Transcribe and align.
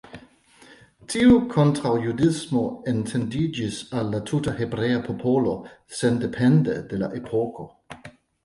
Tiu 1.13 1.35
kontraŭjudismo 1.55 2.63
etendiĝis 2.93 3.77
al 4.01 4.09
la 4.15 4.23
tuta 4.31 4.55
hebrea 4.63 5.05
popolo 5.11 5.55
sendepende 6.01 6.83
de 6.93 7.03
la 7.05 7.13
epoko. 7.23 7.71